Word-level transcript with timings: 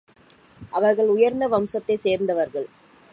அவர்கள் 0.71 1.07
உயர்ந்த 1.07 1.47
வம்சத்தைச் 1.47 1.99
சேர்ந்தவர்கள். 1.99 2.67